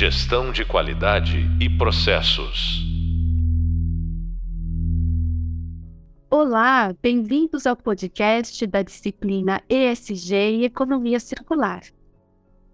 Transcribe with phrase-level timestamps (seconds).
[0.00, 2.86] Gestão de qualidade e processos.
[6.30, 11.82] Olá, bem-vindos ao podcast da disciplina ESG e Economia Circular.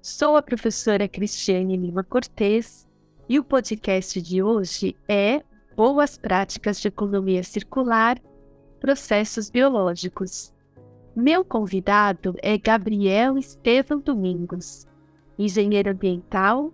[0.02, 2.86] Sou a professora Cristiane Lima Cortes
[3.26, 5.42] e o podcast de hoje é
[5.74, 8.20] Boas Práticas de Economia Circular,
[8.78, 10.52] Processos Biológicos.
[11.16, 14.86] Meu convidado é Gabriel Estevam Domingos,
[15.38, 16.70] engenheiro ambiental,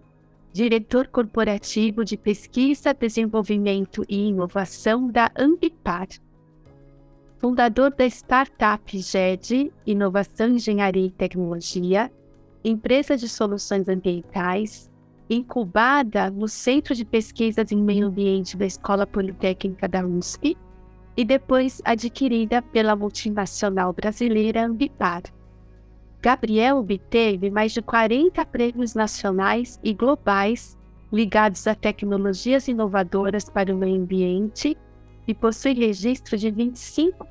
[0.53, 6.09] diretor corporativo de pesquisa, desenvolvimento e inovação da Ambipar,
[7.39, 12.13] fundador da startup GED, Inovação, Engenharia e Tecnologia,
[12.63, 14.91] empresa de soluções ambientais,
[15.29, 20.57] incubada no Centro de Pesquisas em Meio Ambiente da Escola Politécnica da USP
[21.17, 25.23] e depois adquirida pela multinacional brasileira Ambipar.
[26.23, 30.79] Gabriel obteve mais de 40 prêmios nacionais e globais
[31.11, 34.77] ligados a tecnologias inovadoras para o meio ambiente
[35.27, 37.27] e possui registro de 25,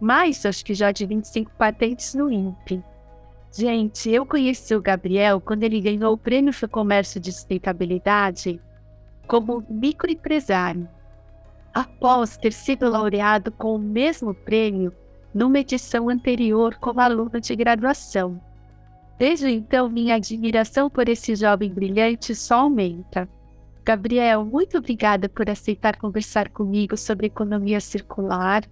[0.00, 2.82] mais acho que já de 25 patentes no INPE.
[3.52, 8.60] Gente, eu conheci o Gabriel quando ele ganhou o Prêmio Comércio de Sustentabilidade
[9.26, 10.86] como microempresário,
[11.72, 14.92] após ter sido laureado com o mesmo prêmio
[15.36, 18.40] numa edição anterior como aluno de graduação.
[19.18, 23.28] Desde então, minha admiração por esse jovem brilhante só aumenta.
[23.84, 28.64] Gabriel, muito obrigada por aceitar conversar comigo sobre economia circular,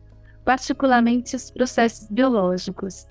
[0.42, 3.06] particularmente os processos biológicos.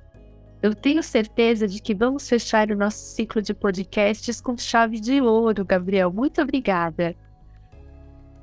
[0.59, 5.22] Eu tenho certeza de que vamos fechar o nosso ciclo de podcasts com chave de
[5.22, 6.12] ouro, Gabriel.
[6.12, 7.16] Muito obrigada.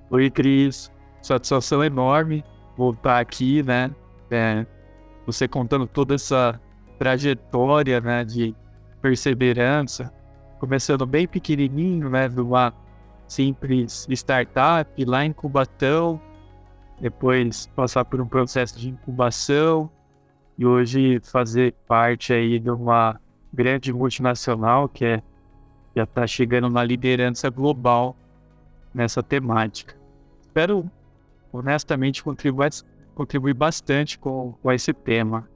[0.09, 0.89] Oi, Cris.
[1.21, 2.45] Satisfação enorme
[2.77, 3.91] voltar aqui, né?
[4.31, 4.65] É,
[5.33, 6.61] você contando toda essa
[6.99, 8.55] trajetória, né, de
[9.01, 10.13] perseverança,
[10.59, 12.75] começando bem pequenininho, né, de uma
[13.27, 16.21] simples startup lá em Cubatão,
[17.01, 19.91] depois passar por um processo de incubação,
[20.59, 23.19] e hoje fazer parte aí de uma
[23.51, 25.23] grande multinacional que é,
[25.97, 28.15] já está chegando na liderança global
[28.93, 29.97] nessa temática.
[30.43, 30.91] Espero
[31.51, 32.71] honestamente contribuir,
[33.15, 35.49] contribuir bastante com, com esse tema.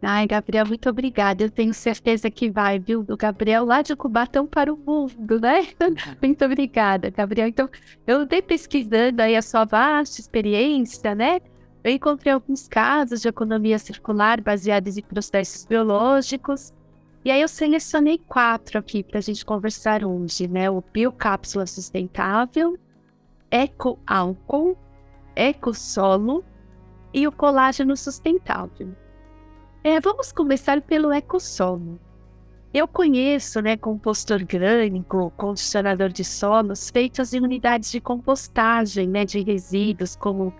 [0.00, 1.42] Ai, Gabriel, muito obrigada.
[1.42, 3.02] Eu tenho certeza que vai, viu?
[3.02, 5.66] Do Gabriel lá de Cubatão para o mundo, né?
[6.22, 7.48] muito obrigada, Gabriel.
[7.48, 7.68] Então,
[8.06, 11.40] eu dei pesquisando aí a sua vasta experiência, né?
[11.82, 16.72] Eu encontrei alguns casos de economia circular baseados em processos biológicos.
[17.24, 20.70] E aí eu selecionei quatro aqui para a gente conversar hoje, né?
[20.70, 22.78] O biocápsula sustentável,
[23.50, 24.78] ecoálcool,
[25.38, 26.44] ecossolo
[27.14, 28.88] e o colágeno sustentável.
[29.84, 32.00] É, vamos começar pelo ecossolo.
[32.74, 39.40] Eu conheço, né, composto orgânico, condicionador de solos feitos em unidades de compostagem, né, de
[39.40, 40.52] resíduos como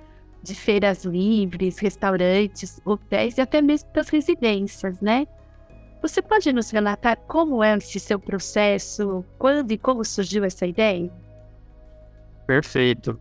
[0.43, 5.27] de feiras livres, restaurantes, hotéis e até mesmo das residências, né?
[6.01, 11.13] Você pode nos relatar como é esse seu processo, quando e como surgiu essa ideia?
[12.47, 13.21] Perfeito.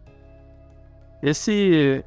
[1.22, 2.03] Esse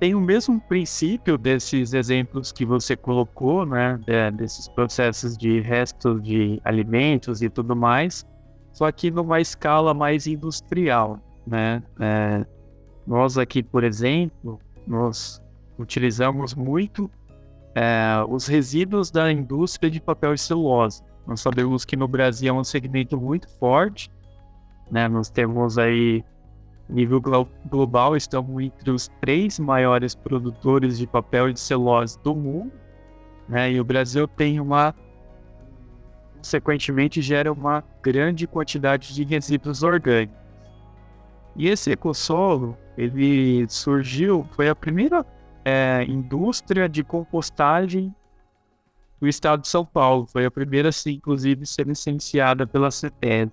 [0.00, 3.98] tem o mesmo princípio desses exemplos que você colocou, né?
[4.34, 8.24] Desses processos de resto de alimentos e tudo mais,
[8.72, 11.82] só que numa escala mais industrial, né?
[11.98, 12.46] É,
[13.06, 15.42] nós aqui, por exemplo, nós
[15.78, 17.10] utilizamos muito
[17.74, 21.02] é, os resíduos da indústria de papel e celulose.
[21.26, 24.10] Nós sabemos que no Brasil é um segmento muito forte,
[24.90, 25.08] né?
[25.08, 26.24] Nós temos aí
[26.88, 32.34] nível glo global, estamos entre os três maiores produtores de papel e de celulose do
[32.34, 32.72] mundo,
[33.48, 33.72] né?
[33.72, 34.94] E o Brasil tem uma
[36.38, 40.38] consequentemente gera uma grande quantidade de resíduos orgânicos.
[41.56, 45.26] E esse ecossolo, ele surgiu, foi a primeira
[45.64, 48.14] é, indústria de compostagem
[49.20, 50.26] do estado de São Paulo.
[50.26, 53.50] Foi a primeira, sim, inclusive, ser licenciada pela CETES.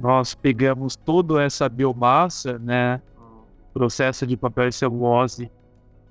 [0.00, 3.02] Nós pegamos toda essa biomassa, né,
[3.72, 5.50] processo de papel e celulose,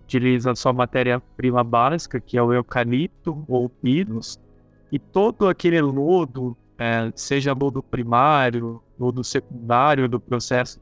[0.04, 4.40] utiliza sua matéria-prima básica, que é o eucalipto ou pinus,
[4.92, 10.80] e todo aquele lodo, é, seja lodo primário, lodo secundário do processo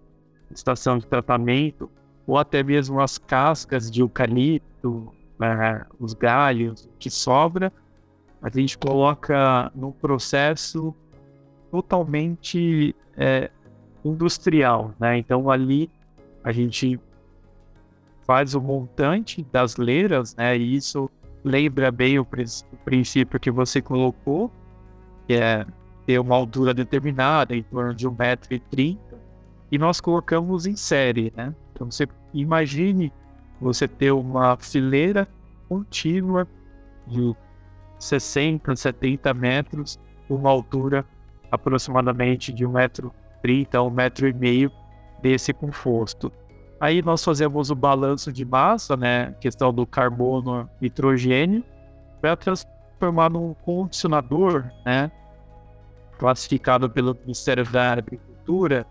[0.51, 1.89] estação de tratamento,
[2.25, 7.71] ou até mesmo as cascas de eucalipto, né, os galhos que sobra,
[8.42, 10.94] a gente coloca no processo
[11.71, 13.49] totalmente é,
[14.03, 15.17] industrial, né?
[15.17, 15.89] Então ali
[16.43, 16.99] a gente
[18.25, 20.57] faz o montante das leiras, né?
[20.57, 21.09] E isso
[21.43, 24.51] lembra bem o, o princípio que você colocou,
[25.25, 25.65] que é
[26.05, 28.97] ter uma altura determinada, em torno de 1,30m,
[29.71, 31.53] e nós colocamos em série, né?
[31.73, 33.11] Então você imagine
[33.59, 35.27] você ter uma fileira
[35.67, 36.47] contínua
[37.05, 37.35] de
[37.99, 39.99] 60, 70 metros,
[40.29, 41.05] uma altura
[41.51, 44.71] aproximadamente de 1,30m a 1,5m
[45.21, 46.31] desse conforto.
[46.79, 51.63] Aí nós fazemos o balanço de massa, né, questão do carbono nitrogênio,
[52.21, 55.11] para transformar num condicionador, né,
[56.19, 58.85] classificado pelo Ministério da Agricultura,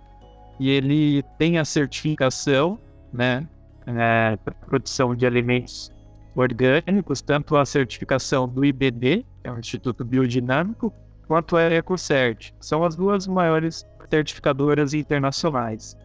[0.59, 2.79] e ele tem a certificação,
[3.13, 3.47] né,
[3.87, 5.93] é, para produção de alimentos
[6.35, 10.93] orgânicos, tanto a certificação do IBD, que é o Instituto Biodinâmico,
[11.27, 12.53] quanto a EcoCert.
[12.61, 15.97] São as duas maiores certificadoras internacionais.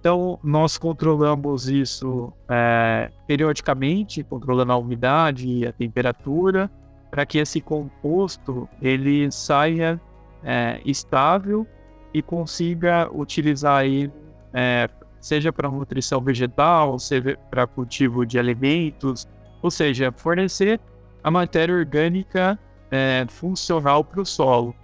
[0.00, 6.70] Então, nós controlamos isso é, periodicamente, controlando a umidade e a temperatura,
[7.10, 10.00] para que esse composto ele saia
[10.42, 11.66] é, estável
[12.14, 14.10] e consiga utilizar ele,
[14.54, 14.88] é,
[15.20, 19.28] seja para nutrição vegetal, seja para cultivo de alimentos,
[19.60, 20.80] ou seja, fornecer
[21.22, 22.58] a matéria orgânica
[22.90, 24.74] é, funcional para o solo.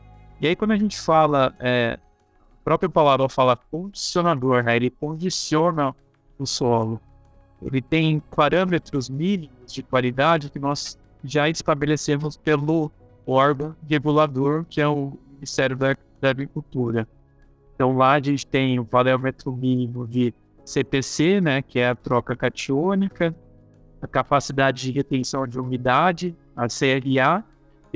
[0.41, 1.99] E aí, quando a gente fala é,
[2.67, 4.75] própria palavra fala condicionador, né?
[4.75, 5.95] Ele condiciona
[6.37, 7.01] o solo.
[7.63, 12.91] Ele tem parâmetros mínimos de qualidade que nós já estabelecemos pelo
[13.25, 17.07] órgão regulador, que é o Ministério da, da Agricultura.
[17.73, 22.35] Então lá a gente tem o parâmetro mínimo de CPC, né, que é a troca
[22.35, 23.33] catiônica,
[24.03, 27.45] a capacidade de retenção de umidade, a CRA,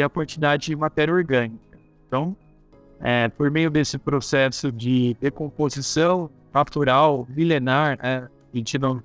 [0.00, 1.79] e a quantidade de matéria orgânica.
[2.06, 2.37] Então,
[3.00, 9.02] é, por meio desse processo de decomposição natural, milenar, né, a gente não,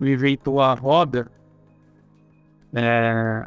[0.00, 1.30] inventou a roda,
[2.74, 3.46] é,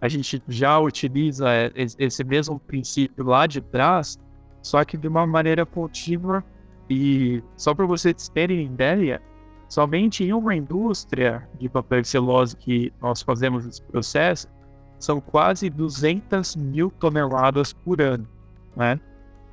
[0.00, 4.18] a gente já utiliza esse mesmo princípio lá de trás,
[4.62, 6.44] só que de uma maneira contínua.
[6.88, 9.20] E só para vocês terem ideia,
[9.68, 14.48] somente em uma indústria de papel celulose que nós fazemos esse processo,
[14.98, 18.26] são quase 200 mil toneladas por ano
[18.78, 18.98] né?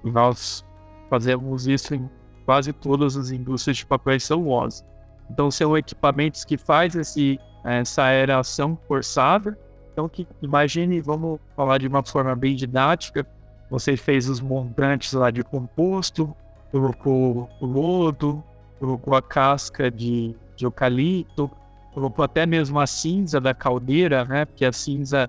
[0.03, 0.63] Nós
[1.09, 2.09] fazemos isso em
[2.45, 4.83] quase todas as indústrias de papel e celulose.
[5.29, 9.57] Então são equipamentos que fazem esse, essa aeração forçada.
[9.91, 13.25] Então que imagine, vamos falar de uma forma bem didática,
[13.69, 16.35] você fez os montantes lá de composto,
[16.71, 18.43] colocou o lodo,
[18.79, 21.49] colocou a casca de, de eucalipto,
[21.95, 24.45] colocou até mesmo a cinza da caldeira, né?
[24.45, 25.27] Porque a cinza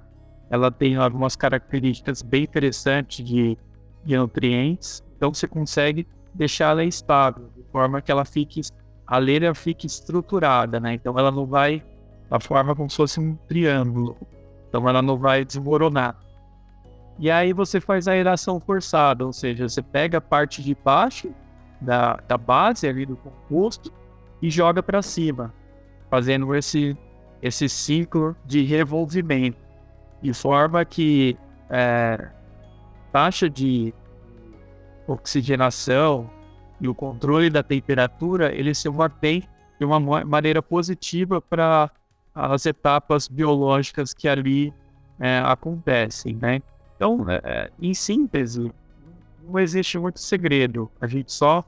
[0.50, 3.56] ela tem algumas características bem interessantes de
[4.06, 8.60] de nutrientes, então você consegue deixar ela estável, de forma que ela fique,
[9.04, 10.94] a leira fique estruturada, né?
[10.94, 11.82] Então ela não vai
[12.30, 14.16] da forma como se fosse um triângulo,
[14.68, 16.16] então ela não vai desmoronar.
[17.18, 21.32] E aí você faz a aeração forçada, ou seja, você pega a parte de baixo
[21.80, 23.92] da, da base ali do composto
[24.40, 25.52] e joga para cima,
[26.10, 26.96] fazendo esse,
[27.42, 29.58] esse ciclo de revolvimento,
[30.22, 31.36] de forma que
[31.70, 32.28] é,
[33.12, 33.92] taxa de
[35.06, 36.28] oxigenação
[36.80, 39.42] e o controle da temperatura, ele se mantém
[39.78, 41.90] de uma maneira positiva para
[42.34, 44.72] as etapas biológicas que ali
[45.18, 46.60] é, acontecem, né?
[46.96, 48.72] Então, é, em síntese,
[49.46, 50.90] não existe muito segredo.
[51.00, 51.64] A gente só,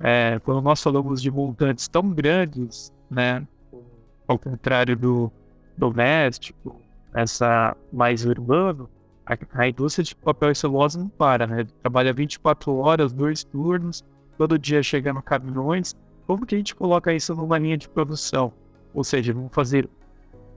[0.00, 3.46] é, quando nós falamos de montantes tão grandes, né,
[4.26, 5.30] ao contrário do
[5.76, 6.80] doméstico,
[7.14, 8.88] essa mais urbano,
[9.26, 11.66] a, a, indústria de papel e celulose não para, né?
[11.80, 14.04] Trabalha 24 horas, dois turnos,
[14.36, 15.94] todo dia chegando caminhões.
[16.26, 18.52] Como que a gente coloca isso numa linha de produção?
[18.94, 19.88] Ou seja, vamos fazer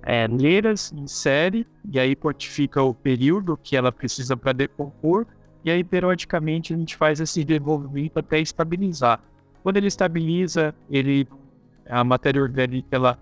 [0.04, 5.26] é, leiras em série, e aí quantifica o período que ela precisa para decompor,
[5.64, 9.20] e aí periodicamente a gente faz esse desenvolvimento até estabilizar.
[9.64, 11.28] Quando ele estabiliza, ele
[11.90, 13.18] a matéria orgânica ela,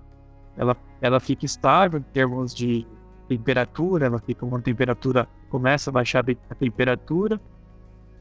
[0.57, 2.85] ela, ela fica estável em termos de
[3.27, 7.39] temperatura, ela fica uma temperatura, começa a baixar a temperatura,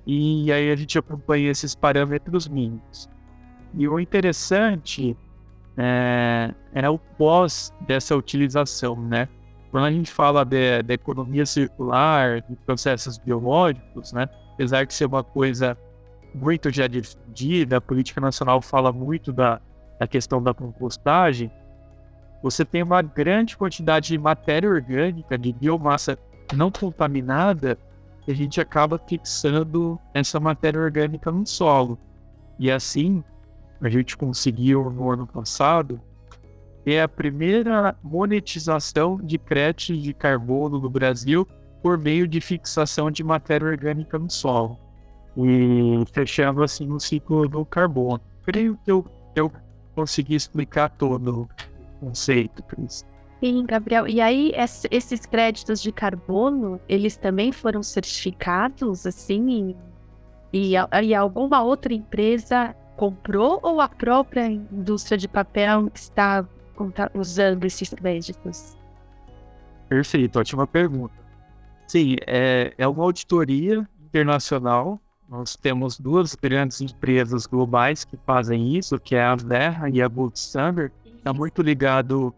[0.07, 3.09] e aí a gente acompanha esses parâmetros mínimos.
[3.75, 5.17] E o interessante
[5.77, 9.29] é, é o pós dessa utilização, né?
[9.71, 14.29] Quando a gente fala de, economia circular, de processos biológicos, né?
[14.53, 15.79] Apesar de ser uma coisa
[16.35, 19.61] muito já difundida, a política nacional fala muito da,
[19.99, 21.51] da questão da compostagem,
[22.43, 26.19] você tem uma grande quantidade de matéria orgânica, de biomassa
[26.55, 27.79] não contaminada,
[28.27, 31.99] a gente acaba fixando essa matéria orgânica no solo.
[32.59, 33.23] E assim,
[33.81, 36.01] a gente conseguiu no ano passado
[36.85, 41.47] é a primeira monetização de créditos de carbono no Brasil
[41.81, 44.79] por meio de fixação de matéria orgânica no solo.
[45.37, 48.21] E fechando assim o ciclo do carbono.
[48.45, 49.51] Creio que eu, eu
[49.95, 51.49] consegui explicar todo
[52.03, 52.65] conceito.
[53.41, 54.09] Sim, Gabriel.
[54.09, 54.53] E aí,
[54.91, 59.77] esses créditos de carbono, eles também foram certificados, assim,
[60.53, 66.47] e, e alguma outra empresa comprou ou a própria indústria de papel está
[67.15, 68.77] usando esses créditos?
[69.89, 71.15] Perfeito, ótima pergunta.
[71.87, 75.01] Sim, é, é uma auditoria internacional.
[75.29, 80.09] Nós temos duas grandes empresas globais que fazem isso, que é a Verra e a
[80.09, 80.93] Gold Standard.
[81.23, 82.35] Está muito ligado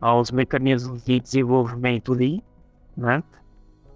[0.00, 2.40] aos mecanismos de desenvolvimento Lean,
[2.96, 3.24] né?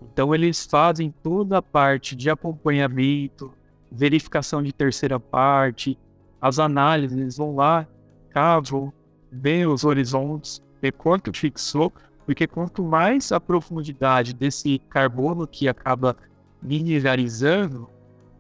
[0.03, 3.53] Então eles fazem toda a parte de acompanhamento,
[3.93, 5.97] verificação de terceira parte,
[6.41, 7.87] as análises, eles vão lá,
[8.31, 8.93] cavam,
[9.31, 11.93] ver os horizontes, ver quanto fixou,
[12.27, 16.17] porque quanto mais a profundidade desse carbono que acaba
[16.61, 17.89] mineralizando,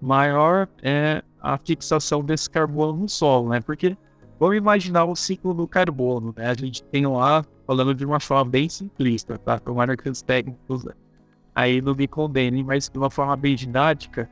[0.02, 3.60] maior é a fixação desse carbono no solo, né?
[3.60, 3.96] Porque
[4.38, 6.48] vamos imaginar o ciclo do carbono, né?
[6.48, 9.58] A gente tem lá falando de uma forma bem simplista, tá?
[9.58, 10.86] Tomara que os técnicos
[11.54, 14.28] aí não me condenem, mas de uma forma bem didática,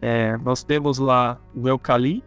[0.00, 2.26] é, nós temos lá o eucalipto,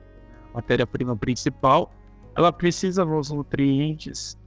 [0.54, 1.92] matéria-prima principal,
[2.36, 4.38] ela precisa dos nutrientes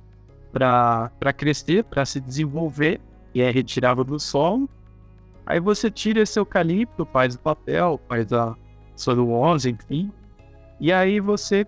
[0.52, 3.00] para crescer, para se desenvolver,
[3.34, 4.68] e é retirado do solo.
[5.46, 8.56] Aí você tira esse eucalipto, faz o papel, faz a
[8.96, 10.12] celulose, enfim,
[10.80, 11.66] e aí você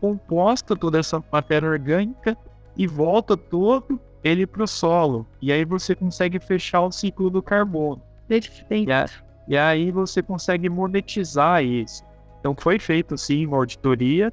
[0.00, 2.36] composta toda essa matéria orgânica
[2.76, 5.26] e volta todo ele para o solo.
[5.40, 8.02] E aí você consegue fechar o ciclo do carbono.
[8.26, 8.90] Perfeito.
[9.48, 12.04] E, e aí você consegue monetizar isso.
[12.40, 14.32] Então foi feito sim uma auditoria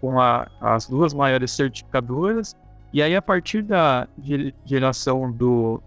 [0.00, 2.54] com a, as duas maiores certificadoras.
[2.92, 4.08] E aí a partir da
[4.64, 5.82] geração do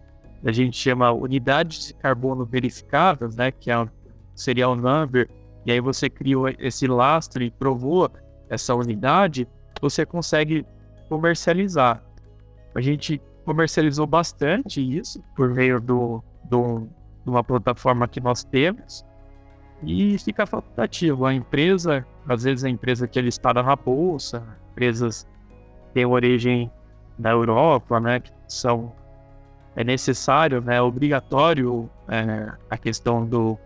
[0.46, 3.88] a gente chama unidades de carbono verificadas, né, que é
[4.36, 5.30] seria o number,
[5.66, 8.12] e aí você criou esse lastro e provou
[8.54, 9.48] essa unidade,
[9.82, 10.66] você consegue
[11.10, 12.04] comercializar.
[12.76, 16.88] A gente comercializou bastante isso por meio do, do,
[17.24, 19.06] de uma plataforma que nós temos
[19.84, 21.26] e fica facultativo.
[21.26, 25.28] A empresa, às vezes a empresa que ele está na bolsa, empresas
[25.88, 26.72] que têm origem
[27.18, 28.94] na Europa, né, que são
[29.76, 33.58] é necessário, né, é obrigatório é, a questão do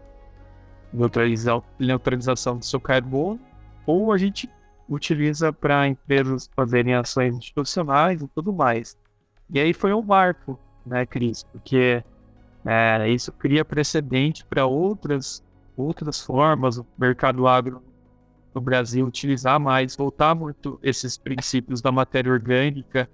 [0.91, 3.39] neutralização, neutralização do seu carbono,
[3.85, 4.49] ou a gente
[4.89, 8.97] utiliza para empresas fazerem ações institucionais e tudo mais.
[9.49, 11.43] E aí foi um marco, né, Cris?
[11.43, 12.03] Porque
[12.65, 15.43] é, isso cria precedente para outras,
[15.75, 17.81] outras formas, o mercado agro
[18.53, 23.09] no Brasil utilizar mais, voltar muito esses princípios da matéria orgânica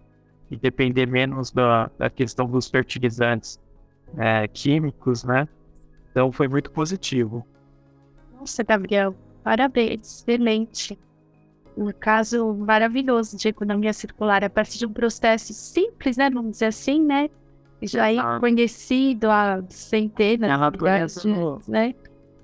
[0.50, 3.60] e depender menos da, da questão dos fertilizantes
[4.18, 5.48] é, químicos, né?
[6.12, 7.46] Então foi muito positivo.
[8.40, 10.98] Nossa, Gabriel, parabéns, excelente
[11.78, 16.30] um caso maravilhoso de economia circular a partir de um processo simples, né?
[16.30, 17.30] Vamos dizer assim, né?
[17.82, 21.94] Já é conhecido há centenas a natureza de anos, né?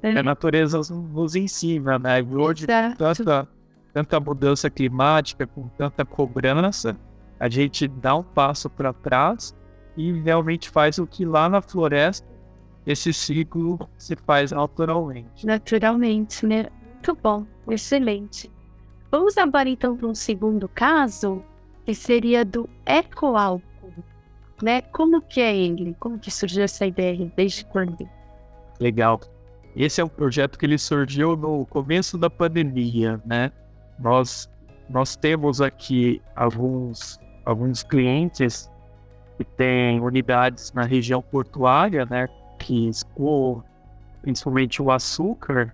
[0.04, 2.22] A natureza nos ensina, né?
[2.22, 2.68] Hoje,
[2.98, 3.48] tanta,
[3.94, 6.98] tanta mudança climática, com tanta cobrança,
[7.40, 9.56] a gente dá um passo para trás
[9.96, 12.28] e realmente faz o que lá na floresta
[12.86, 15.46] esse ciclo se faz naturalmente.
[15.46, 16.68] Naturalmente, né?
[16.94, 18.52] Muito bom, excelente.
[19.12, 21.44] Vamos agora então para um segundo caso,
[21.86, 23.64] que seria do ecoálcool.
[24.62, 24.82] Né?
[24.82, 25.96] Como que é ele?
[26.00, 27.32] Como que surgiu essa ideia?
[27.36, 28.08] Desde quando?
[28.80, 29.20] Legal.
[29.76, 33.52] Esse é um projeto que ele surgiu no começo da pandemia, né?
[33.98, 34.50] Nós,
[34.90, 38.70] nós temos aqui alguns, alguns clientes
[39.38, 42.28] que têm unidades na região portuária, né?
[42.60, 43.64] Que escoam
[44.22, 45.74] principalmente o açúcar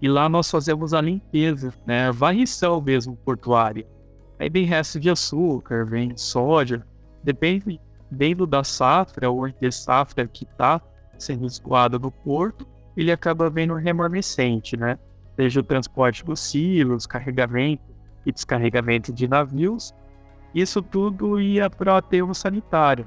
[0.00, 2.10] e lá nós fazemos a limpeza, né?
[2.10, 3.86] Varrição mesmo portuária.
[4.38, 6.86] Aí vem resto de açúcar, vem soja,
[7.22, 7.80] depende
[8.10, 10.80] dentro da safra ou de safra que está
[11.18, 12.66] sendo escoada no porto,
[12.96, 14.98] ele acaba vendo remanescente, né?
[15.36, 17.82] Seja o transporte dos silos, carregamento
[18.26, 19.94] e descarregamento de navios,
[20.54, 23.06] isso tudo ia para o aterro sanitário.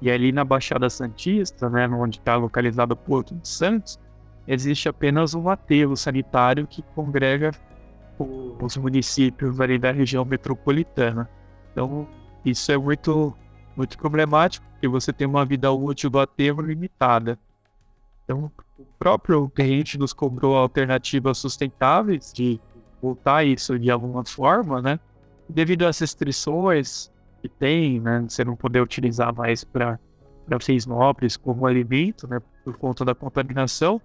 [0.00, 3.98] E ali na Baixada Santista, né, onde está localizado o Porto de Santos,
[4.46, 7.50] existe apenas um aterro sanitário que congrega
[8.60, 11.28] os municípios ali da região metropolitana.
[11.72, 12.08] Então,
[12.44, 13.34] isso é muito,
[13.76, 17.38] muito problemático, porque você tem uma vida útil do aterro limitada.
[18.24, 22.60] Então, o próprio cliente nos cobrou alternativas sustentáveis de
[23.00, 24.98] voltar isso de alguma forma, né?
[25.48, 28.24] Devido às restrições que tem, né?
[28.28, 29.98] Você não poder utilizar mais para
[30.60, 34.00] fins nobres como alimento, né, por conta da contaminação,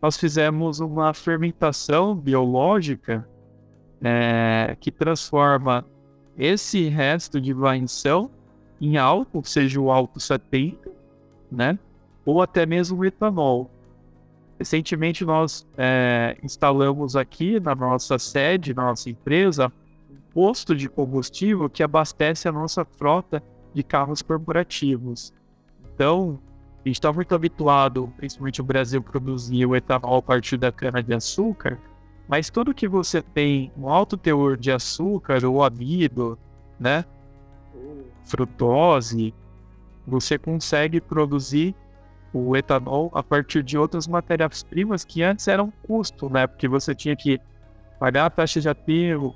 [0.00, 3.28] nós fizemos uma fermentação biológica
[4.02, 5.84] é, que transforma
[6.36, 8.30] esse resto de vaição
[8.80, 10.90] em álcool, seja o álcool 70,
[11.50, 11.78] né,
[12.24, 13.70] ou até mesmo o etanol.
[14.56, 19.72] Recentemente nós é, instalamos aqui na nossa sede, na nossa empresa,
[20.10, 23.42] um posto de combustível que abastece a nossa frota
[23.74, 25.32] de carros corporativos.
[25.94, 26.38] Então,
[26.84, 31.78] a gente está muito habituado, principalmente o Brasil, produzir o etanol a partir da cana-de-açúcar,
[32.28, 36.38] mas tudo que você tem um alto teor de açúcar ou amido,
[36.78, 37.04] né,
[38.24, 39.34] frutose,
[40.06, 41.74] você consegue produzir
[42.32, 46.46] o etanol a partir de outras matérias-primas que antes eram custo, né?
[46.46, 47.40] Porque você tinha que
[47.98, 49.34] pagar a taxa de aterro.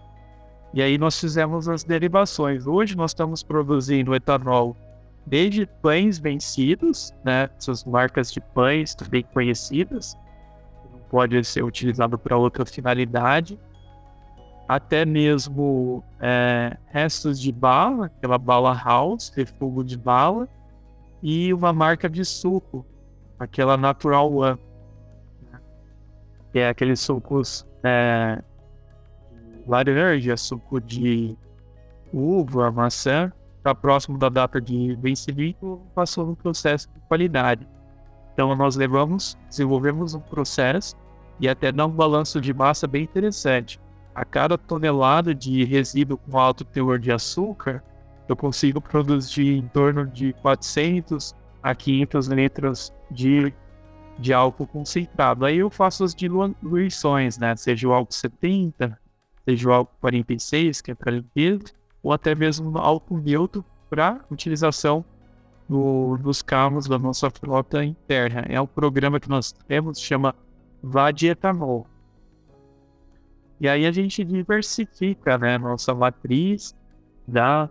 [0.75, 2.67] E aí nós fizemos as derivações.
[2.67, 4.77] Hoje nós estamos produzindo etanol
[5.26, 7.49] desde pães vencidos, né?
[7.57, 10.17] Essas marcas de pães bem conhecidas,
[10.91, 13.59] não pode ser utilizado para outra finalidade,
[14.69, 20.49] até mesmo é, restos de bala, aquela bala house, refúgio de bala,
[21.23, 22.85] e uma marca de suco,
[23.38, 24.59] aquela Natural One,
[25.50, 25.61] né?
[26.52, 28.43] que é aqueles sucos é,
[29.67, 31.37] laranja, suco de
[32.12, 37.66] uva, maçã, está próximo da data de vencimento, passou no processo de qualidade.
[38.35, 40.97] Então nós levamos, desenvolvemos um processo
[41.38, 43.81] e até dá um balanço de massa bem interessante.
[44.14, 47.83] A cada tonelada de resíduo com alto teor de açúcar,
[48.28, 53.54] eu consigo produzir em torno de 400 a 500 litros de,
[54.19, 55.45] de álcool concentrado.
[55.45, 57.54] Aí eu faço as diluições, né?
[57.54, 58.99] Seja o álcool 70,
[59.45, 61.64] seja o álcool 46, que é para limpeza,
[62.03, 65.05] ou até mesmo álcool neutro para utilização
[65.69, 68.45] no, nos carros da nossa frota interna.
[68.49, 70.35] É um programa que nós temos, chama
[70.83, 71.87] Vadietanol.
[73.61, 76.75] E aí a gente diversifica né, nossa matriz,
[77.27, 77.71] dá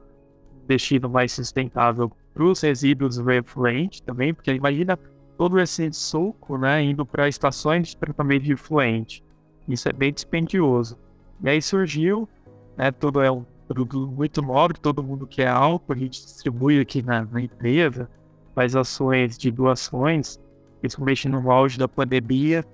[0.65, 4.97] destino mais sustentável para os resíduos refluentes também, porque imagina
[5.37, 9.23] todo esse suco né, indo para estações de tratamento de efluente.
[9.67, 10.97] Isso é bem dispendioso.
[11.43, 12.29] E aí surgiu,
[12.77, 17.01] né, tudo é um produto muito nobre, todo mundo quer álcool, a gente distribui aqui
[17.01, 18.09] na, na empresa,
[18.53, 20.39] faz ações de doações,
[20.79, 22.65] principalmente no auge da pandemia,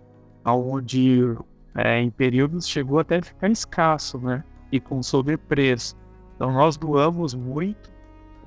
[0.45, 1.35] onde
[1.75, 4.43] é, em períodos chegou até a ficar escasso, né?
[4.71, 5.95] E com sobrepreço.
[6.35, 7.91] Então nós doamos muito,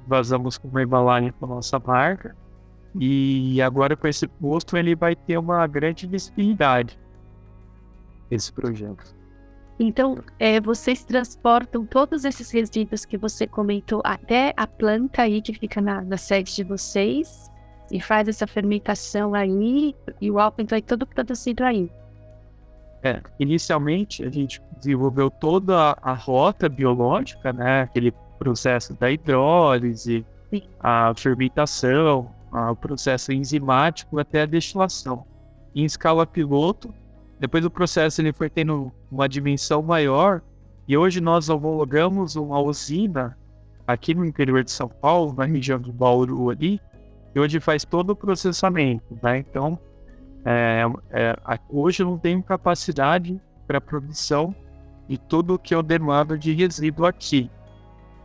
[0.07, 2.37] vazamos com uma embalagem com a nossa marca,
[2.95, 6.99] e agora com esse posto ele vai ter uma grande visibilidade,
[8.31, 9.20] esse projeto.
[9.83, 15.55] Então, é, vocês transportam todos esses resíduos que você comentou até a planta aí que
[15.55, 17.51] fica na, na sede de vocês
[17.91, 21.91] e faz essa fermentação aí e o álcool então é todo produzido aí.
[23.03, 27.81] É, inicialmente a gente desenvolveu toda a rota biológica, né?
[27.81, 30.63] Aquele processo da hidrólise, Sim.
[30.79, 35.25] a fermentação, o processo enzimático até a destilação.
[35.75, 36.93] Em escala piloto,
[37.41, 40.43] depois o processo ele foi tendo uma dimensão maior
[40.87, 43.37] e hoje nós homologamos uma usina
[43.87, 46.79] aqui no interior de São Paulo, na região de Bauru ali,
[47.35, 49.39] e hoje faz todo o processamento, né?
[49.39, 49.79] Então,
[50.45, 51.35] é, é,
[51.71, 54.55] hoje eu não tenho capacidade para produção
[55.09, 57.51] de tudo que eu demando de resíduo aqui.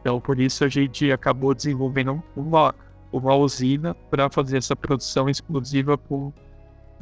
[0.01, 2.75] Então, por isso a gente acabou desenvolvendo uma,
[3.11, 6.33] uma usina para fazer essa produção exclusiva por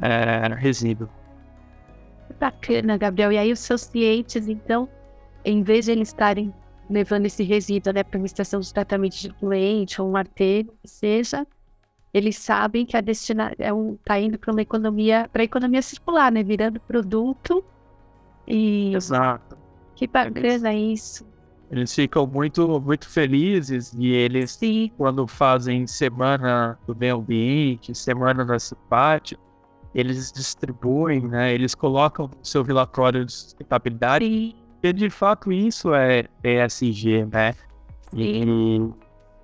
[0.00, 1.08] é, resíduo.
[2.38, 3.32] Bacana, Gabriel.
[3.32, 4.88] E aí os seus clientes, então,
[5.44, 6.52] em vez de eles estarem
[6.88, 11.46] levando esse resíduo né, para uma estação de tratamento de cliente ou um arteiro, seja,
[12.12, 15.82] eles sabem que a destina é um, tá indo para uma economia, para a economia
[15.82, 16.42] circular, né?
[16.42, 17.64] Virando produto.
[18.46, 18.94] E.
[18.94, 19.58] Exato.
[19.96, 21.26] Que bacana isso.
[21.70, 24.92] Eles ficam muito, muito felizes e eles, Sim.
[24.96, 29.40] quando fazem semana do meio ambiente, semana da simpática,
[29.94, 31.54] eles distribuem, né?
[31.54, 34.24] Eles colocam no seu relatório de sustentabilidade.
[34.24, 34.54] Sim.
[34.82, 37.54] E de fato isso é ESG, né?
[38.12, 38.44] E,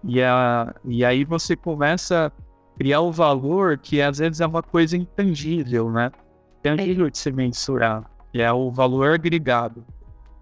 [0.04, 4.46] e, a, e aí você começa a criar o um valor que às vezes é
[4.46, 6.10] uma coisa intangível, né?
[6.58, 7.10] Intangível é.
[7.10, 8.10] de se mensurar.
[8.32, 9.84] Que é o valor agregado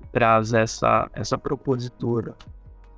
[0.01, 2.35] que traz essa, essa propositura.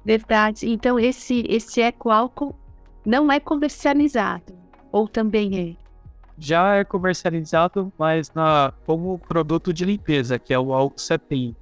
[0.05, 0.71] Verdade.
[0.71, 2.57] Então esse, esse eco-álcool
[3.05, 4.55] não é comercializado,
[4.91, 5.90] ou também é?
[6.41, 11.55] Já é comercializado, mas na, como produto de limpeza, que é o álcool 70.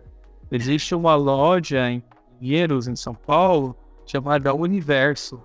[0.53, 2.01] Existe uma loja em
[2.39, 3.75] Pinheiros, em São Paulo,
[4.07, 5.43] chamada Universo.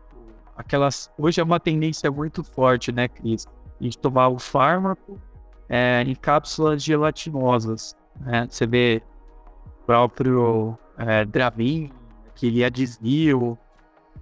[0.57, 1.11] aquelas.
[1.17, 3.45] Hoje é uma tendência muito forte, né, Cris?
[3.79, 5.21] A gente tomar o fármaco
[5.69, 7.95] é, em cápsulas gelatinosas.
[8.19, 8.47] Né?
[8.49, 9.03] Você vê
[9.65, 11.91] o próprio é, Dramin,
[12.35, 13.57] que é desvio,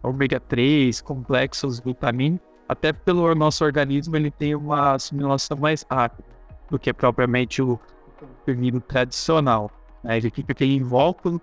[0.03, 6.27] ômega 3, complexos vitamina, até pelo nosso organismo ele tem uma assimilação mais rápida
[6.69, 7.79] do que propriamente o
[8.19, 9.71] comprimido tradicional.
[10.03, 10.17] Né?
[10.17, 11.39] Ele fica aquele invólucro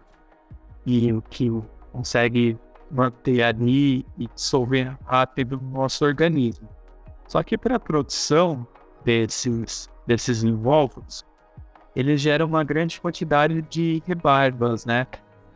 [0.85, 1.51] e que
[1.93, 2.59] consegue
[2.93, 6.69] manter ali e dissolver rápido no nosso organismo.
[7.27, 8.67] Só que para a produção
[9.05, 11.25] desses, desses invólucros,
[11.97, 15.07] eles geram uma grande quantidade de rebarbas, né?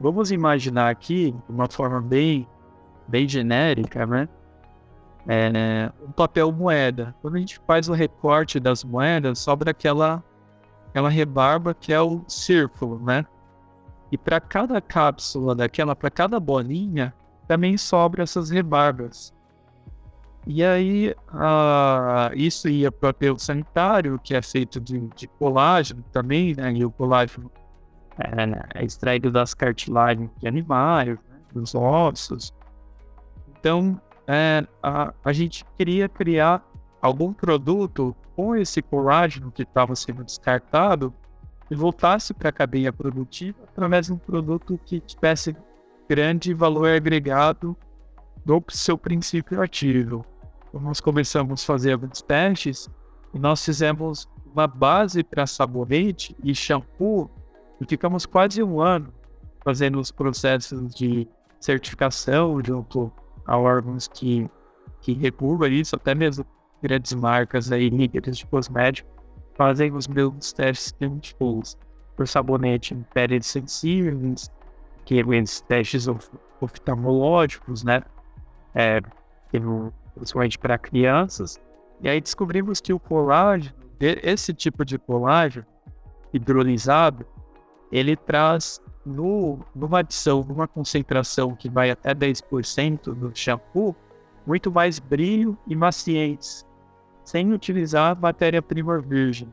[0.00, 2.46] Vamos imaginar aqui, de uma forma bem,
[3.06, 4.28] bem genérica, né?
[5.28, 7.14] É, um papel moeda.
[7.20, 10.22] Quando a gente faz o recorte das moedas, sobra aquela,
[10.88, 13.26] aquela rebarba que é o círculo, né?
[14.12, 17.12] E para cada cápsula daquela, para cada bolinha,
[17.46, 19.34] também sobra essas rebarbas.
[20.46, 26.04] E aí, uh, isso ia para o aterro sanitário, que é feito de, de colágeno
[26.12, 26.72] também, né?
[26.72, 27.50] E o colágeno
[28.16, 31.40] é, é extraído das cartilagens de animais, né?
[31.52, 32.54] dos ossos.
[33.58, 36.64] Então, é, a, a gente queria criar
[37.02, 41.12] algum produto com esse colágeno que estava sendo descartado
[41.70, 45.56] e voltasse para a cadeia produtiva através de um produto que tivesse
[46.08, 47.76] grande valor agregado
[48.44, 50.24] do seu princípio ativo.
[50.68, 52.88] Então, nós começamos a fazer alguns testes
[53.34, 57.30] e nós fizemos uma base para sabonete e shampoo
[57.80, 59.12] e ficamos quase um ano
[59.64, 61.28] fazendo os processos de
[61.60, 63.12] certificação junto
[63.44, 64.48] a órgãos que,
[65.00, 66.46] que regulam isso, até mesmo
[66.80, 69.10] grandes marcas aí, líderes de cosméticos,
[69.56, 71.76] fazem os mesmos testes que a gente fez
[72.16, 74.50] por sabonete em peles sensíveis,
[75.06, 76.06] que esses testes
[76.60, 78.02] oftalmológicos, né?
[78.74, 79.00] É,
[80.14, 81.58] principalmente para crianças.
[82.02, 85.64] E aí descobrimos que o colágeno, esse tipo de colágeno
[86.34, 87.24] hidrolisado,
[87.90, 93.94] ele traz no, numa adição, numa concentração que vai até 10% do shampoo,
[94.44, 96.66] muito mais brilho e maciez,
[97.24, 99.50] sem utilizar matéria-prima virgem.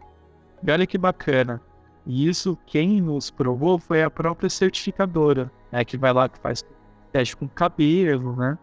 [0.65, 1.61] E olha que bacana.
[2.05, 6.65] E isso quem nos provou foi a própria certificadora, né, que vai lá que faz
[7.11, 8.57] teste com cabelo, né?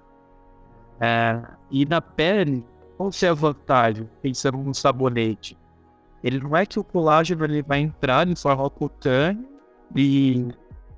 [1.00, 2.64] É, e na pele,
[2.96, 5.56] qual é a vantagem, pensando no sabonete?
[6.22, 9.42] Ele não é que o colágeno ele vai entrar em forma cutânea
[9.96, 10.48] e,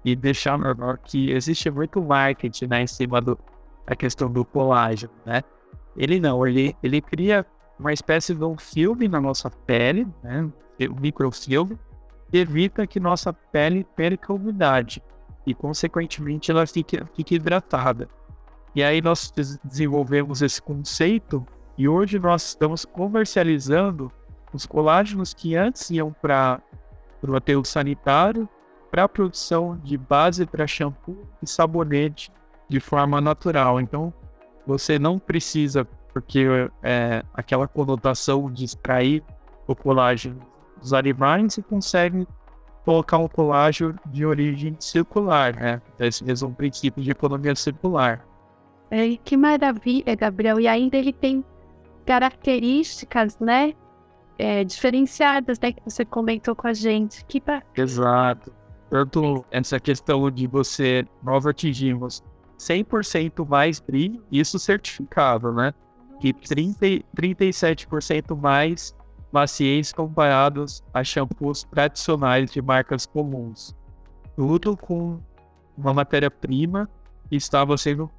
[0.04, 3.38] e deixar normal, que existe muito marketing né, em cima do,
[3.86, 5.42] da questão do colágeno, né?
[5.96, 7.46] Ele não, ele, ele cria
[7.78, 10.50] uma espécie de um filme na nossa pele, né?
[10.90, 11.78] Um microfilme,
[12.32, 15.02] evita que nossa pele perca umidade
[15.46, 18.08] e, consequentemente, ela fique, fique hidratada.
[18.74, 24.10] E aí nós desenvolvemos esse conceito e hoje nós estamos comercializando
[24.52, 26.60] os colágenos que antes iam para
[27.22, 28.48] o aterro sanitário
[28.90, 32.30] para a produção de base para shampoo e sabonete
[32.68, 33.80] de forma natural.
[33.80, 34.12] Então,
[34.66, 36.46] você não precisa, porque
[36.82, 39.24] é aquela conotação de extrair
[39.66, 40.51] o colágeno
[40.82, 42.26] dos animais e consegue
[42.84, 45.80] colocar um colágeno de origem circular, né?
[45.98, 48.26] Esse mesmo princípio de economia circular.
[48.90, 50.60] É, que maravilha, Gabriel.
[50.60, 51.44] E ainda ele tem
[52.04, 53.72] características, né?
[54.38, 55.72] É, diferenciadas, né?
[55.72, 57.24] Que você comentou com a gente.
[57.24, 57.62] Que pra...
[57.76, 58.52] Exato.
[58.90, 62.22] Tanto essa questão de você, nós atingimos
[62.58, 65.72] 100% mais brilho, isso certificado, né?
[66.22, 68.94] e 30, 37% mais
[69.32, 73.74] maciez comparados a shampoos tradicionais de marcas comuns.
[74.36, 75.18] Tudo com
[75.76, 76.88] uma matéria-prima
[77.28, 78.10] que estava sendo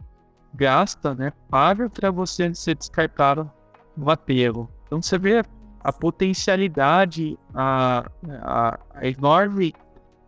[0.54, 3.49] gasta, né, paga para você ser descartado
[3.95, 4.69] no aterro.
[4.86, 5.43] Então você vê
[5.84, 8.10] a potencialidade, a,
[8.41, 9.73] a, a enorme,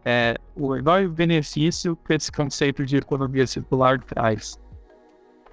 [0.04, 4.60] é, o enorme benefício que esse conceito de economia circular traz.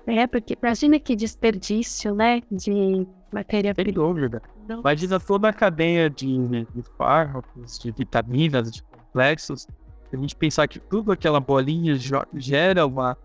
[0.06, 3.86] É, porque imagina que desperdício, né, de matéria-prima.
[3.86, 4.42] Sem dúvida.
[4.68, 4.80] Não.
[4.80, 9.66] Imagina toda a cadeia de, de fármacos, de vitaminas, de complexos.
[10.12, 11.96] A gente pensar que tudo aquela bolinha
[12.34, 13.16] gera uma,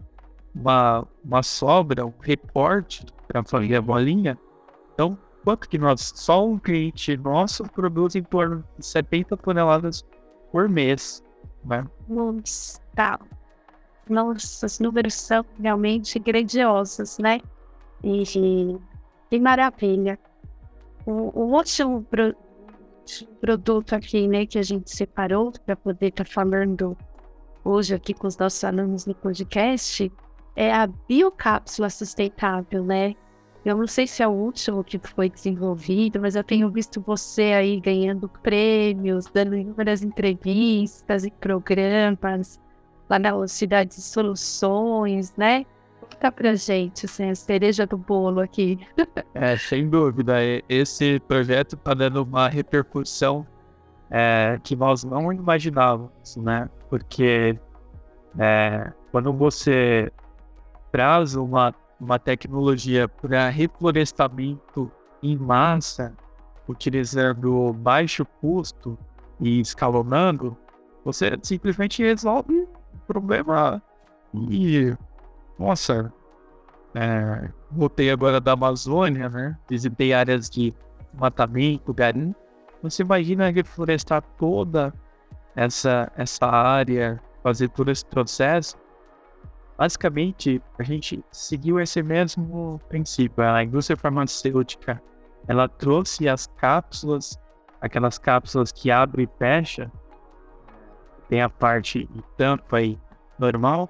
[0.56, 4.38] uma, uma sobra, um reporte para fazer a bolinha.
[4.94, 10.06] Então, quanto que nós, só um cliente nosso produz em torno de 70 toneladas
[10.52, 11.24] por mês.
[11.64, 11.86] Né?
[12.08, 13.20] Nossa, tá.
[14.10, 17.42] Nossa, os números são realmente grandiosos, né?
[18.04, 18.24] E
[19.30, 20.18] que maravilha.
[21.08, 22.36] O, o último pro,
[23.40, 26.98] produto aqui, né, que a gente separou para poder estar tá falando
[27.64, 30.12] hoje aqui com os nossos alunos no podcast
[30.54, 33.14] é a biocápsula sustentável, né?
[33.64, 37.54] Eu não sei se é o último que foi desenvolvido, mas eu tenho visto você
[37.54, 42.60] aí ganhando prêmios, dando inúmeras entrevistas e programas
[43.10, 45.66] lá na Cidade de Soluções, né?
[46.20, 48.80] Conta pra gente, assim, a cereja do bolo aqui.
[49.36, 50.38] é, sem dúvida.
[50.68, 53.46] Esse projeto está dando uma repercussão
[54.10, 56.70] é, que nós não imaginávamos, né?
[56.90, 57.60] Porque
[58.40, 60.12] é, quando você
[60.92, 66.16] traz uma uma tecnologia para reflorestamento em massa,
[66.68, 68.98] utilizando baixo custo
[69.40, 70.56] e escalonando,
[71.04, 73.82] você simplesmente resolve o problema
[74.34, 74.96] e,
[75.58, 76.14] nossa,
[76.94, 79.58] é, voltei agora da Amazônia, né?
[79.70, 80.74] Visitei áreas de
[81.14, 82.34] matamento, garim.
[82.82, 84.94] Você imagina reflorestar toda
[85.56, 88.78] essa, essa área, fazer todo esse processo
[89.78, 93.44] basicamente, a gente seguiu esse mesmo princípio.
[93.44, 95.02] A indústria farmacêutica,
[95.48, 97.40] ela trouxe as cápsulas,
[97.80, 99.92] aquelas cápsulas que abre e fecha,
[101.30, 102.98] tem a parte tampa aí
[103.38, 103.90] normal,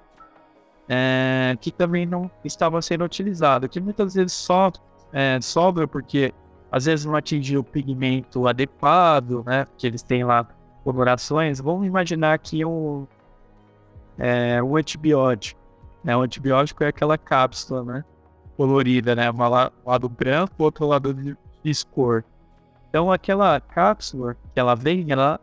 [0.88, 4.72] é, que também não estava sendo utilizada, que muitas vezes só
[5.12, 6.32] é, sobra porque
[6.70, 9.64] às vezes não atingiu o pigmento adequado, né?
[9.64, 10.46] Porque eles têm lá
[10.84, 11.60] colorações.
[11.60, 13.06] Vamos imaginar que um,
[14.18, 15.58] é, um antibiótico
[16.02, 16.16] né?
[16.16, 18.04] O antibiótico é aquela cápsula, né?
[18.56, 19.30] Colorida, né?
[19.30, 19.36] Um
[19.84, 22.24] lado branco, outro lado de escor.
[22.88, 25.38] Então, aquela cápsula que ela vem, ela,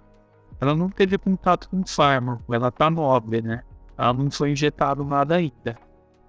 [0.60, 3.64] ela não teve contato com o fármaco, ela tá nobre, né?
[3.98, 5.78] Ela não foi injetada nada ainda.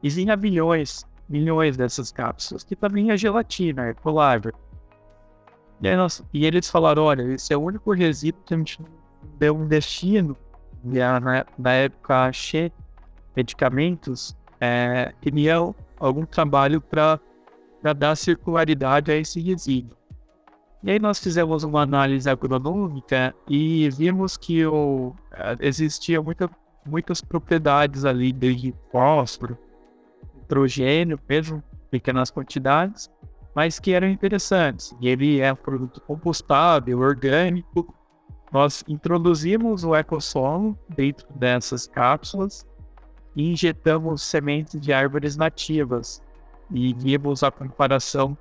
[0.03, 4.55] Existem milhões, milhões dessas cápsulas, que também é gelatina, é colágeno.
[5.83, 8.79] E, nós, e eles falaram, olha, esse é o único resíduo que a gente
[9.39, 10.37] deu um destino.
[10.83, 12.73] Na, na época, achei
[13.35, 17.21] medicamentos, é, teriam algum trabalho para
[17.97, 19.97] dar circularidade a esse resíduo.
[20.83, 26.49] E aí nós fizemos uma análise agronômica e vimos que o, é, existia muita,
[26.87, 29.59] muitas propriedades ali de fósforo,
[30.35, 33.11] nitrogênio, mesmo pequenas quantidades,
[33.55, 34.95] mas que eram interessantes.
[35.01, 37.95] E ele é um produto compostável, orgânico.
[38.53, 42.67] Nós introduzimos o ecossolo dentro dessas cápsulas
[43.35, 46.23] e injetamos sementes de árvores nativas
[46.71, 48.37] e vimos a comparação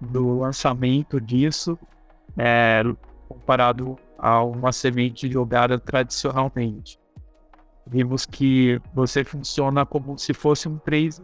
[0.00, 1.78] do lançamento disso
[2.36, 2.82] é,
[3.28, 7.01] comparado a uma semente jogada tradicionalmente.
[7.86, 11.22] Vimos que você funciona como se fosse um 3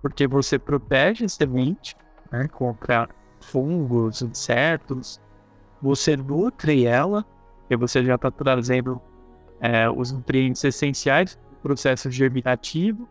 [0.00, 1.94] porque você protege a semente
[2.32, 3.08] né, contra
[3.40, 5.20] fungos, insetos,
[5.82, 7.24] você nutre ela,
[7.68, 9.00] e você já está trazendo
[9.60, 13.08] é, os nutrientes essenciais processo germinativo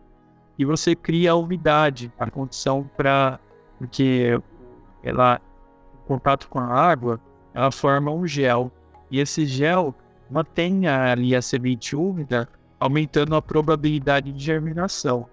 [0.58, 3.38] e você cria a umidade, a condição para
[3.78, 4.38] porque
[5.02, 5.40] ela
[5.94, 7.18] em contato com a água,
[7.54, 8.70] ela forma um gel.
[9.10, 9.94] E esse gel
[10.30, 12.46] mantém ali a semente úmida,
[12.80, 15.28] aumentando a probabilidade de germinação.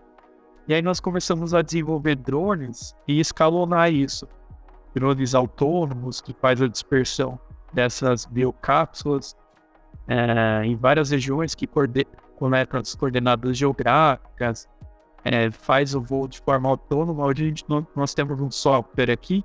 [0.68, 4.28] E aí nós começamos a desenvolver drones e escalonar isso.
[4.94, 7.40] Drones autônomos que faz a dispersão
[7.74, 9.36] dessas biocápsulas
[10.08, 11.68] é, em várias regiões que
[12.36, 14.68] conecta as coordenadas geográficas,
[15.24, 17.26] é, faz o voo de forma autônoma.
[17.26, 19.44] Hoje a gente, nós temos um software aqui,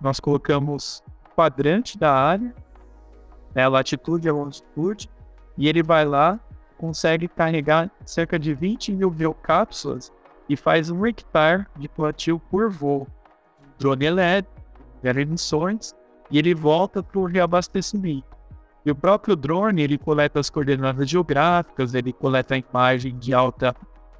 [0.00, 1.02] nós colocamos
[1.34, 2.54] quadrante da área,
[3.54, 5.10] né, a latitude e a longitude,
[5.58, 6.38] e ele vai lá,
[6.78, 10.12] consegue carregar cerca de 20 mil biocápsulas
[10.48, 13.06] e faz um hectare de plantio por voo.
[13.78, 14.54] drone elétrico,
[15.02, 15.94] emissões,
[16.30, 18.34] e ele volta para o reabastecimento.
[18.84, 23.74] E o próprio drone, ele coleta as coordenadas geográficas, ele coleta a imagem de alta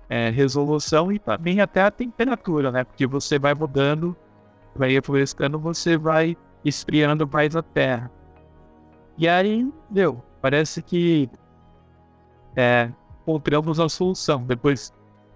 [0.08, 2.84] é, resolução e também até a temperatura, né?
[2.84, 4.16] Porque você vai mudando,
[4.74, 8.10] vai reflorestando, você vai esfriando mais a terra.
[9.18, 10.22] E aí, deu.
[10.40, 11.28] Parece que
[12.56, 12.90] é,
[13.22, 14.42] encontramos a solução.
[14.44, 14.92] Depois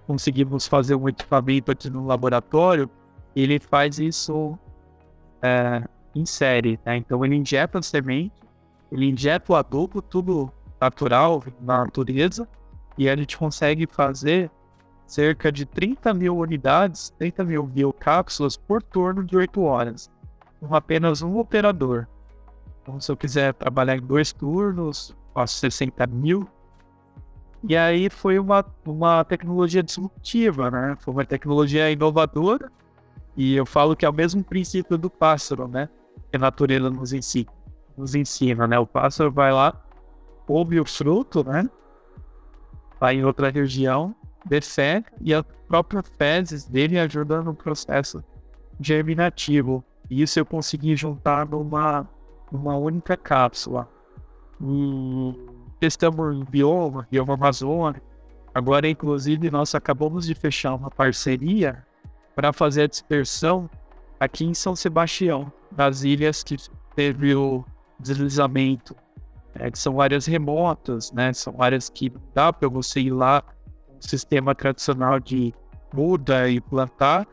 [0.07, 2.91] conseguimos fazer um equipamento aqui no laboratório,
[3.37, 4.59] ele faz isso
[5.43, 5.83] é,
[6.15, 6.79] em série.
[6.85, 6.97] Né?
[6.97, 8.35] Então ele injeta a semente,
[8.91, 10.51] ele injeta o adubo, tudo
[10.81, 12.49] natural na natureza,
[12.97, 14.51] e a gente consegue fazer
[15.07, 20.11] cerca de 30 mil unidades, 30 mil biocápsulas por turno de 8 horas,
[20.61, 22.07] com apenas um operador.
[22.83, 26.49] Então, se eu quiser trabalhar em dois turnos, faço 60 mil.
[27.63, 30.97] E aí foi uma, uma tecnologia disruptiva, né?
[31.01, 32.71] Foi uma tecnologia inovadora.
[33.37, 35.89] E eu falo que é o mesmo princípio do pássaro, né?
[36.31, 37.51] Que a natureza nos ensina,
[37.97, 38.79] nos ensina, né?
[38.79, 39.75] O pássaro vai lá,
[40.47, 41.69] ouve o fruto, né?
[43.01, 48.25] Vai em outra região, defere, e a própria fezes dele ajuda no processo
[48.81, 49.85] germinativo.
[50.11, 52.09] E isso eu consegui juntar numa
[52.51, 53.89] uma única cápsula.
[54.61, 55.35] E
[55.79, 58.03] testamos em bioma, bioma Amazônia.
[58.55, 61.85] Agora, inclusive, nós acabamos de fechar uma parceria
[62.35, 63.69] para fazer a dispersão
[64.19, 66.57] aqui em São Sebastião, das ilhas que
[66.95, 67.65] teve o
[68.01, 68.97] deslizamento,
[69.55, 71.33] é, que são áreas remotas, né?
[71.33, 73.43] São áreas que dá para você ir lá,
[73.89, 75.53] um sistema tradicional de
[75.93, 77.27] muda e plantar,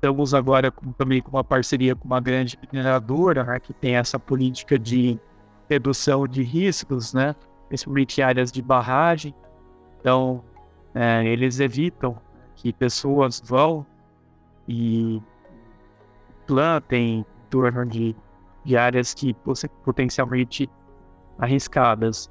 [0.00, 4.18] Estamos agora com, também com uma parceria com uma grande mineradora, né, que tem essa
[4.18, 5.20] política de
[5.70, 7.36] redução de riscos, né,
[7.68, 9.32] principalmente áreas de barragem.
[10.00, 10.42] Então,
[10.92, 12.18] é, eles evitam
[12.56, 13.86] que pessoas vão
[14.68, 15.22] e
[16.46, 18.16] plantem em torno de,
[18.64, 19.34] de áreas que
[19.84, 20.68] potencialmente
[21.38, 22.30] arriscadas.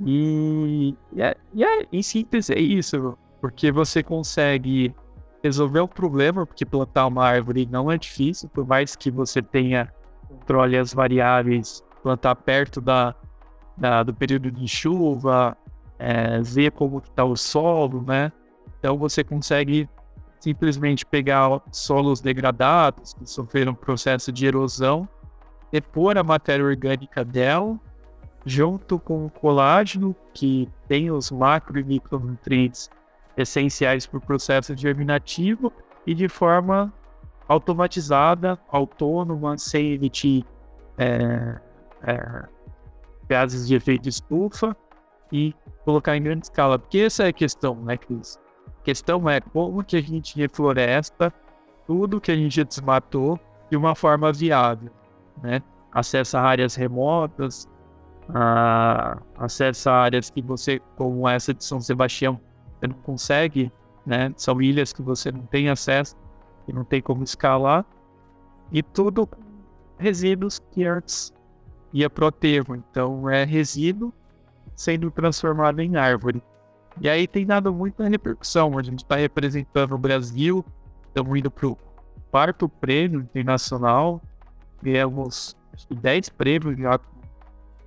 [0.00, 4.94] E, e, é, e é, em síntese é isso, porque você consegue
[5.42, 9.92] resolver o problema, porque plantar uma árvore não é difícil, por mais que você tenha
[10.28, 13.14] controle as variáveis, plantar perto da,
[13.76, 15.56] da do período de chuva,
[15.98, 18.32] é, ver como está o solo, né?
[18.78, 19.88] Então você consegue
[20.40, 25.08] simplesmente pegar solos degradados que sofreram processo de erosão,
[25.72, 27.78] repor a matéria orgânica dela,
[28.46, 32.88] junto com o colágeno, que tem os macro e micronutrientes
[33.36, 35.72] essenciais para o processo germinativo
[36.06, 36.92] e de forma
[37.48, 40.44] automatizada, autônoma, sem emitir
[40.96, 41.58] é,
[42.02, 42.44] é,
[43.28, 44.76] gases de efeito estufa
[45.32, 46.78] e colocar em grande escala.
[46.78, 48.38] Porque essa é a questão, né, Cris?
[48.80, 51.32] A questão é como que a gente refloresta
[51.86, 53.38] tudo que a gente desmatou
[53.70, 54.90] de uma forma viável,
[55.42, 55.62] né?
[55.92, 57.68] Acessa áreas remotas,
[58.28, 62.40] uh, acessa áreas que você, como essa de São Sebastião,
[62.78, 63.72] você não consegue,
[64.04, 64.32] né?
[64.36, 66.16] São ilhas que você não tem acesso
[66.66, 67.84] e não tem como escalar.
[68.70, 69.28] E tudo
[69.98, 71.32] resíduos que antes
[71.92, 72.76] ia pro aterro.
[72.76, 74.12] Então é resíduo
[74.74, 76.42] sendo transformado em árvore.
[77.00, 78.78] E aí tem dado muita repercussão.
[78.78, 80.64] A gente está representando o Brasil,
[81.06, 81.78] estamos indo para o
[82.30, 84.20] quarto prêmio internacional,
[84.82, 85.56] ganhamos
[85.90, 86.98] 10 prêmios já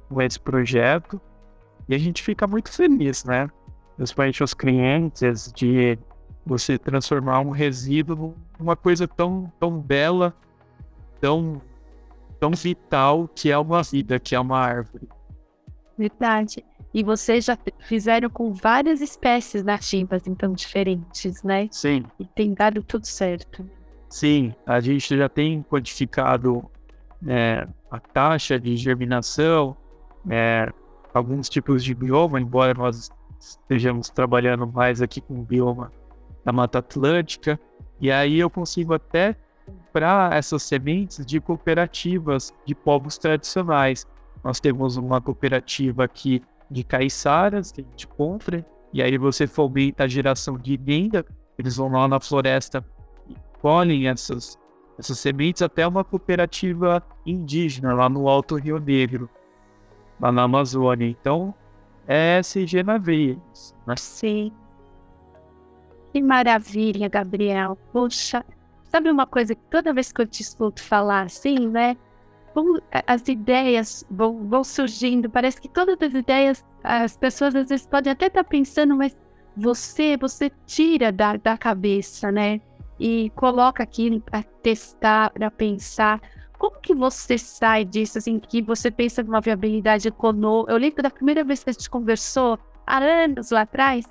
[0.09, 1.19] com esse projeto.
[1.87, 3.49] E a gente fica muito feliz, né?
[4.01, 5.97] principalmente os clientes, de
[6.43, 10.33] você transformar um resíduo numa coisa tão, tão bela,
[11.19, 11.61] tão,
[12.41, 15.07] tão vital que é uma vida, que é uma árvore.
[15.95, 16.65] Verdade.
[16.91, 21.69] E vocês já fizeram com várias espécies nativas, então, diferentes, né?
[21.71, 22.03] Sim.
[22.19, 23.63] E tem dado tudo certo.
[24.09, 26.67] Sim, a gente já tem quantificado
[27.27, 29.77] é, a taxa de germinação,
[30.27, 30.67] é,
[31.13, 35.91] alguns tipos de bioma, embora nós estejamos trabalhando mais aqui com o bioma
[36.43, 37.59] da Mata Atlântica,
[37.99, 39.37] e aí eu consigo até
[39.91, 44.07] comprar essas sementes de cooperativas de povos tradicionais.
[44.41, 50.05] Nós temos uma cooperativa aqui de caiçaras que a gente compra, e aí você fomenta
[50.05, 51.25] a geração de renda,
[51.59, 52.83] eles vão lá na floresta
[53.29, 54.57] e colhem essas,
[54.97, 59.29] essas sementes até uma cooperativa indígena lá no Alto Rio Negro,
[60.19, 61.07] lá na Amazônia.
[61.07, 61.53] Então,
[62.07, 63.75] é SG Navios.
[63.85, 63.95] Né?
[63.97, 64.53] Sim.
[66.13, 67.77] Que maravilha, Gabriel.
[67.91, 68.43] Poxa,
[68.91, 71.97] sabe uma coisa que toda vez que eu te escuto falar assim, né?
[73.07, 78.11] As ideias vão, vão surgindo, parece que todas as ideias, as pessoas às vezes podem
[78.11, 79.15] até estar pensando, mas
[79.55, 82.59] você, você tira da, da cabeça, né?
[83.01, 86.21] e coloca aquilo para testar, para pensar.
[86.55, 90.71] Como que você sai disso, assim, que você pensa numa viabilidade econômica?
[90.71, 94.05] Eu lembro da primeira vez que a gente conversou, há anos lá atrás,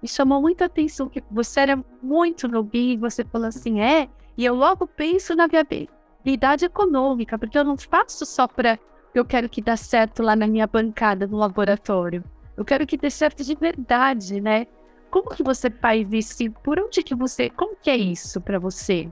[0.00, 4.44] me chamou muito a atenção que você era muito novinho, você falou assim, é, e
[4.44, 8.78] eu logo penso na viabilidade econômica, porque eu não faço só para
[9.14, 12.22] eu quero que dê certo lá na minha bancada no laboratório.
[12.54, 14.66] Eu quero que dê certo de verdade, né?
[15.10, 16.50] Como que você faz isso?
[16.62, 17.48] Por onde que você.
[17.48, 19.08] Como que é isso para você?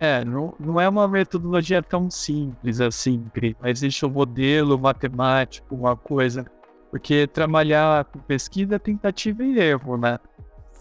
[0.00, 3.24] É, não, não é uma metodologia tão simples assim,
[3.60, 6.44] mas existe um modelo matemático, uma coisa.
[6.90, 10.18] Porque trabalhar com pesquisa é tentativa e erro, né?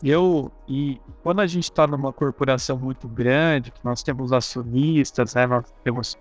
[0.03, 5.45] Eu, e quando a gente está numa corporação muito grande, que nós temos acionistas, né?
[5.45, 6.17] Nós temos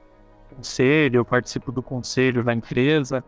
[0.55, 3.23] conselho, eu participo do conselho da empresa,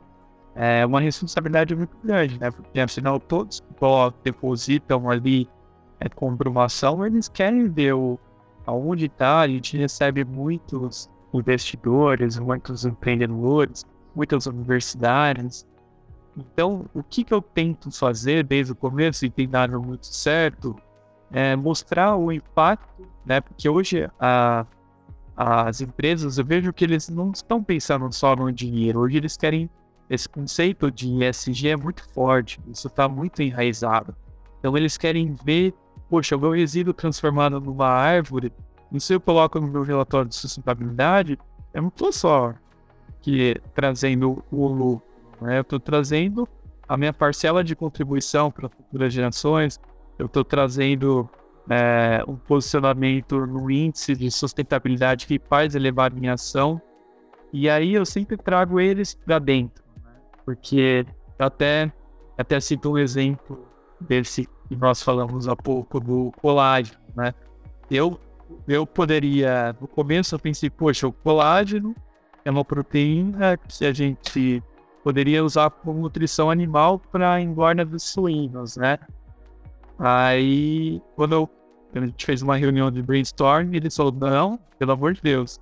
[0.54, 2.50] é uma responsabilidade muito grande, né?
[2.50, 3.76] Porque afinal todos que
[4.24, 5.48] depositam ali
[6.00, 8.18] é, comprovação, eles querem ver o,
[8.66, 13.84] aonde está, a gente recebe muitos investidores, muitos empreendedores,
[14.14, 15.66] muitas universidades.
[16.52, 20.76] Então, o que, que eu tento fazer desde o começo e tem dado muito certo
[21.30, 23.40] é mostrar o impacto, né?
[23.40, 24.66] Porque hoje a,
[25.36, 29.70] as empresas, eu vejo que eles não estão pensando só no dinheiro, hoje eles querem
[30.08, 34.14] esse conceito de ESG é muito forte, isso está muito enraizado.
[34.58, 35.72] Então eles querem ver,
[36.08, 38.52] poxa, o meu resíduo transformado numa árvore,
[38.92, 41.38] isso eu coloco no meu relatório de sustentabilidade,
[41.72, 42.52] eu não estou só
[43.20, 45.00] que trazendo o
[45.40, 45.58] né?
[45.58, 46.48] eu estou trazendo
[46.88, 49.80] a minha parcela de contribuição para futuras gerações,
[50.18, 51.28] eu estou trazendo
[51.68, 56.82] é, um posicionamento no índice de sustentabilidade que faz elevar minha ação,
[57.52, 59.84] e aí eu sempre trago eles para dentro.
[60.44, 61.06] Porque
[61.38, 61.92] até,
[62.36, 63.66] até cito um exemplo
[64.00, 67.34] desse que nós falamos há pouco do colágeno, né?
[67.90, 68.18] Eu,
[68.68, 71.94] eu poderia, no começo eu pensei, poxa, o colágeno
[72.44, 74.62] é uma proteína que a gente
[75.02, 78.98] poderia usar como nutrição animal para engorda dos suínos, né?
[79.98, 81.50] Aí, quando eu,
[81.94, 85.60] a gente fez uma reunião de brainstorm, ele falou, não, pelo amor de Deus,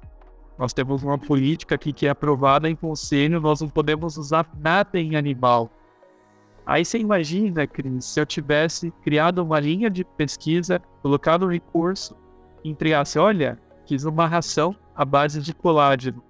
[0.59, 4.99] nós temos uma política aqui que é aprovada em conselho, nós não podemos usar nada
[4.99, 5.71] em animal.
[6.67, 12.15] Aí você imagina, Cris, se eu tivesse criado uma linha de pesquisa, colocado um recurso,
[12.63, 16.23] entregasse, olha, fiz uma ração à base de colágeno.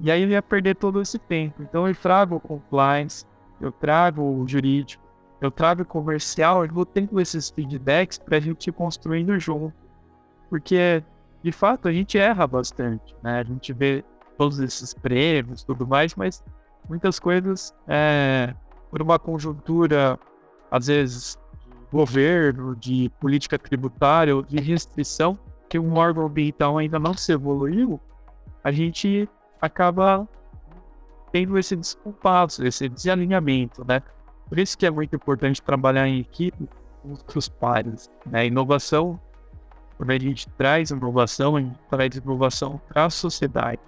[0.00, 1.62] E aí eu ia perder todo esse tempo.
[1.62, 3.24] Então eu trago o compliance,
[3.60, 5.02] eu trago o jurídico,
[5.40, 9.74] eu trago o comercial, eu vou tendo esses feedbacks para a gente ir construindo junto.
[10.48, 11.02] Porque
[11.42, 13.40] de fato, a gente erra bastante, né?
[13.40, 14.04] A gente vê
[14.36, 16.42] todos esses prêmios tudo mais, mas
[16.88, 18.54] muitas coisas, é,
[18.90, 20.18] por uma conjuntura,
[20.70, 25.38] às vezes, de governo, de política tributária ou de restrição,
[25.68, 28.00] que um órgão ambiental ainda não se evoluiu,
[28.64, 29.28] a gente
[29.60, 30.28] acaba
[31.32, 34.02] tendo esse desculpado, esse desalinhamento, né?
[34.48, 36.68] Por isso que é muito importante trabalhar em equipe
[37.02, 38.46] com os pares, né?
[38.46, 39.20] Inovação
[39.98, 43.80] quando a gente traz inovação, a gente traz inovação para a sociedade.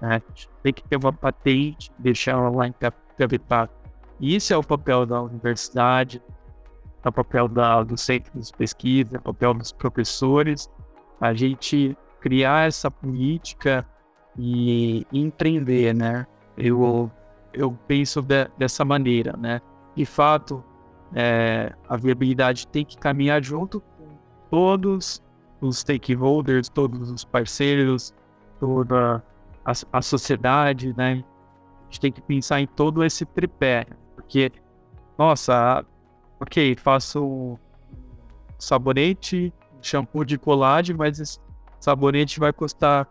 [0.00, 0.16] Né?
[0.16, 3.70] A gente tem que ter uma patente, deixar ela lá encabetada.
[4.18, 6.20] E isso é o papel da universidade,
[7.04, 10.68] é o papel da, do centro de pesquisa, é o papel dos professores,
[11.20, 13.86] a gente criar essa política
[14.38, 16.26] e, empreender, né?
[16.56, 17.10] Eu,
[17.52, 19.60] eu penso de, dessa maneira, né?
[19.94, 20.62] De fato,
[21.14, 23.82] é, a viabilidade tem que caminhar junto
[24.50, 25.22] todos
[25.60, 28.14] os stakeholders, todos os parceiros,
[28.58, 29.22] toda
[29.64, 31.24] a, a sociedade, né?
[31.82, 34.52] A gente tem que pensar em todo esse tripé, porque,
[35.18, 35.84] nossa,
[36.40, 37.58] ok, faço
[38.58, 41.38] sabonete, shampoo de colágeno, mas esse
[41.80, 43.08] sabonete vai custar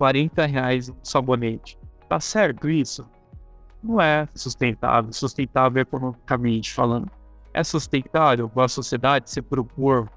[0.00, 1.78] 40 reais um sabonete.
[2.08, 3.06] Tá certo isso?
[3.82, 7.10] Não é sustentável, sustentável economicamente falando.
[7.52, 10.10] É sustentável para a sociedade se propor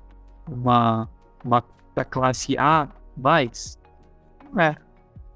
[0.49, 1.09] uma,
[1.43, 1.61] uma
[1.93, 3.77] da classe A mais,
[4.53, 4.77] não é.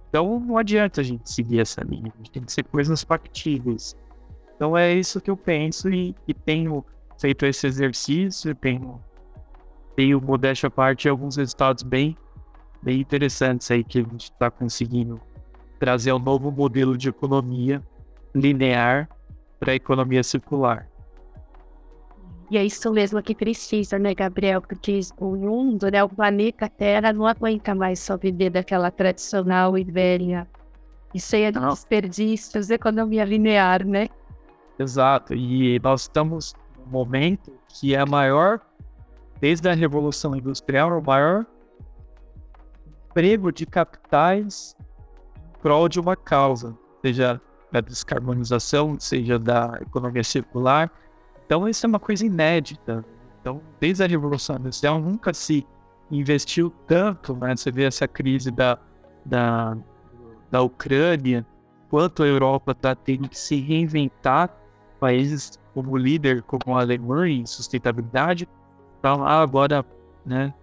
[0.08, 3.98] Então não adianta a gente seguir essa linha, a gente tem que ser coisas factíveis.
[4.56, 6.86] Então é isso que eu penso e, e tenho
[7.20, 9.02] feito esse exercício, tenho,
[9.94, 12.16] tenho modéstia à parte alguns resultados bem,
[12.82, 15.20] bem interessantes aí que a gente está conseguindo
[15.80, 17.82] trazer um novo modelo de economia
[18.34, 19.10] linear
[19.60, 20.88] para a economia circular.
[22.50, 24.62] E é isso mesmo que precisa, né, Gabriel?
[24.62, 29.84] Porque o mundo, né, o planeta Terra não aguenta mais só viver daquela tradicional e
[29.84, 30.48] velha
[31.14, 34.08] e cheia de desperdícios, economia linear, né?
[34.80, 35.34] Exato.
[35.34, 38.62] E nós estamos num momento que é a maior
[39.42, 41.46] desde a Revolução Industrial, o maior
[43.18, 44.76] emprego de capitais
[45.36, 47.42] em prol de uma causa, seja
[47.72, 50.92] da descarbonização, seja da economia circular.
[51.44, 53.04] Então, isso é uma coisa inédita.
[53.42, 55.66] Então, desde a Revolução Industrial, nunca se
[56.12, 57.56] investiu tanto, né?
[57.56, 58.78] Você vê essa crise da,
[59.26, 59.76] da,
[60.52, 61.44] da Ucrânia,
[61.90, 64.56] quanto a Europa está tendo que se reinventar,
[65.00, 68.48] países como líder, como a Alemanha em sustentabilidade,
[68.96, 69.84] está lá agora,
[70.24, 70.54] né,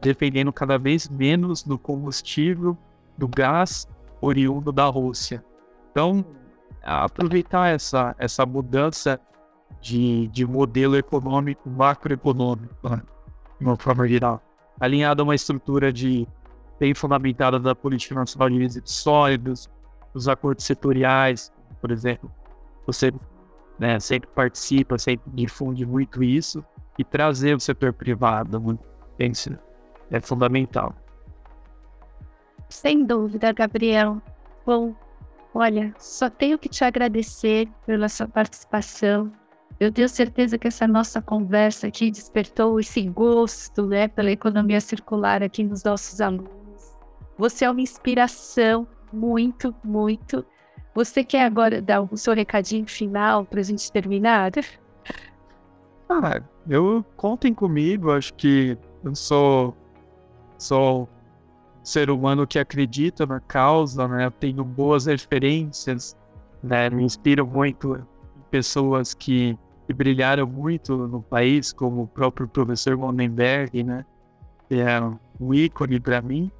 [0.00, 2.76] dependendo cada vez menos do combustível,
[3.16, 3.88] do gás
[4.20, 5.44] oriundo da Rússia.
[5.90, 6.24] Então,
[6.82, 9.20] aproveitar essa, essa mudança
[9.80, 13.02] de, de modelo econômico, macroeconômico, né,
[13.58, 14.42] de uma forma geral,
[14.80, 16.26] alinhado a uma estrutura de
[16.78, 19.68] bem fundamentada da política nacional de resíduos sólidos,
[20.14, 22.30] os acordos setoriais, por exemplo,
[22.86, 23.12] você
[23.78, 26.64] né, sempre participa, sempre difunde muito isso,
[26.98, 28.78] e trazer o setor privado
[29.16, 29.56] pense,
[30.10, 30.94] é fundamental.
[32.68, 34.20] Sem dúvida, Gabriel.
[34.64, 34.94] Bom,
[35.54, 39.32] olha, só tenho que te agradecer pela sua participação.
[39.80, 45.42] Eu tenho certeza que essa nossa conversa aqui despertou esse gosto né, pela economia circular
[45.42, 46.96] aqui nos nossos alunos.
[47.38, 50.44] Você é uma inspiração muito, muito.
[50.94, 54.50] Você quer agora dar o seu recadinho final para a gente terminar?
[56.08, 58.10] Ah, eu contem comigo.
[58.10, 59.76] Acho que eu sou
[60.58, 61.08] sou
[61.82, 64.26] ser humano que acredita na causa, né?
[64.26, 66.16] Eu tenho boas referências,
[66.62, 66.90] né?
[66.90, 68.02] Me inspiro muito em
[68.50, 74.04] pessoas que, que brilharam muito no país, como o próprio professor Mondenberg, né?
[74.68, 75.00] Que é
[75.40, 76.50] um ícone para mim.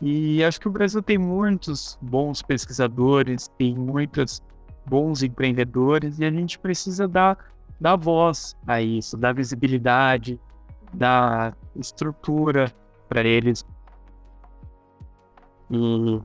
[0.00, 4.42] E acho que o Brasil tem muitos bons pesquisadores, tem muitos
[4.84, 7.38] bons empreendedores e a gente precisa dar,
[7.80, 10.40] dar voz a isso, dar visibilidade,
[10.92, 12.72] dar estrutura
[13.08, 13.64] para eles.
[15.70, 16.20] E,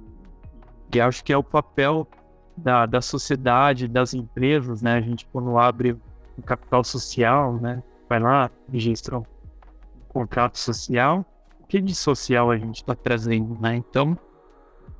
[0.93, 2.07] e, acho que é o papel
[2.55, 4.95] da, da sociedade, das empresas, né?
[4.95, 5.97] A gente quando abre
[6.37, 7.81] um capital social, né?
[8.07, 9.25] Vai lá, registra um
[10.09, 11.25] contrato social
[11.71, 13.77] que de social a gente está trazendo, né?
[13.77, 14.17] Então,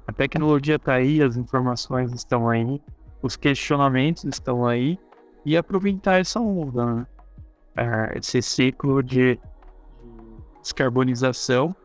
[0.07, 2.81] a tecnologia está aí, as informações estão aí,
[3.21, 4.97] os questionamentos estão aí,
[5.45, 7.07] e aproveitar essa onda, né?
[7.75, 9.37] É, esse ciclo de
[10.61, 11.75] descarbonização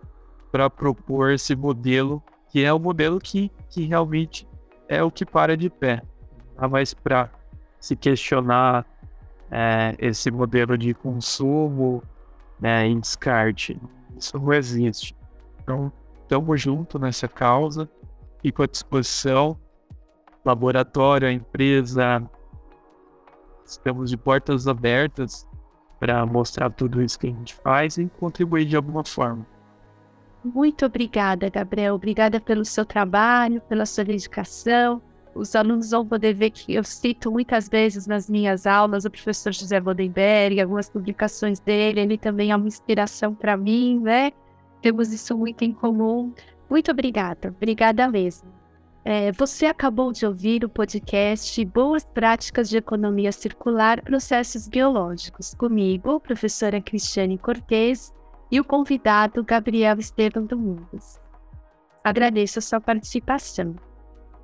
[0.52, 4.48] para propor esse modelo que é o modelo que, que realmente
[4.88, 6.02] é o que para de pé.
[6.58, 7.30] Não mais para
[7.78, 8.86] se questionar
[9.50, 12.02] é, esse modelo de consumo
[12.58, 13.78] né, em descarte.
[14.16, 15.14] Isso não existe.
[15.62, 17.88] Então, estamos juntos nessa causa,
[18.40, 19.58] fico à disposição.
[20.44, 22.22] Laboratório, empresa,
[23.66, 25.46] estamos de portas abertas
[25.99, 29.47] para mostrar tudo isso que a gente faz e contribuir de alguma forma.
[30.44, 31.94] Muito obrigada, Gabriel.
[31.94, 35.03] Obrigada pelo seu trabalho, pela sua dedicação.
[35.34, 39.53] Os alunos vão poder ver que eu cito muitas vezes nas minhas aulas o professor
[39.53, 42.01] José Bodenberg, algumas publicações dele.
[42.01, 44.32] Ele também é uma inspiração para mim, né?
[44.80, 46.32] Temos isso muito em comum.
[46.70, 48.55] Muito obrigada, obrigada mesmo.
[49.09, 56.18] É, você acabou de ouvir o podcast Boas Práticas de Economia Circular Processos Biológicos, comigo,
[56.18, 58.12] professora Cristiane Cortez,
[58.50, 61.20] e o convidado Gabriel Estevam Domingos.
[62.02, 63.76] Agradeço a sua participação.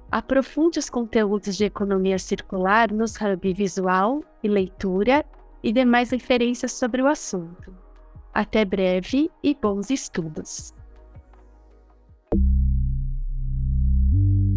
[0.08, 5.26] Aprofunde os conteúdos de economia circular nos hub visual e leitura
[5.60, 7.74] e demais referências sobre o assunto.
[8.32, 10.72] Até breve e bons estudos.